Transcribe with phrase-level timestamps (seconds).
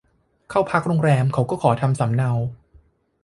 [0.49, 2.31] เข้าพักโรงแรมเขาก็ขอทำสำเนา